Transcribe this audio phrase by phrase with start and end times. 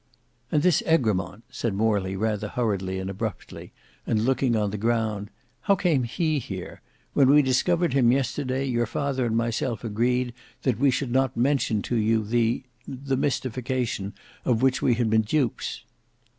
[0.51, 3.71] "And this Egremont," said Morley rather hurriedly and abruptly,
[4.07, 5.29] and looking on the ground,
[5.65, 6.81] "how came he here?
[7.13, 10.33] When we discovered him yesterday your father and myself agreed
[10.63, 15.83] that we should not mention to you the—the mystification of which we had been dupes."